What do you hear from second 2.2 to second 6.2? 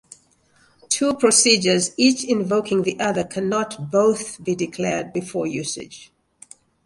invoking the other, cannot both be declared before usage.